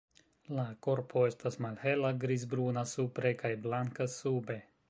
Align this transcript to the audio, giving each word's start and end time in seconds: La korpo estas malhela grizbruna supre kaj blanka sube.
La 0.59 0.63
korpo 0.87 1.25
estas 1.33 1.59
malhela 1.67 2.13
grizbruna 2.25 2.87
supre 2.97 3.37
kaj 3.43 3.55
blanka 3.67 4.13
sube. 4.19 4.61